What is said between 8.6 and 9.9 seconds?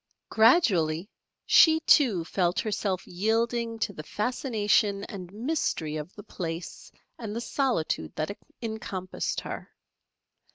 encompassed her.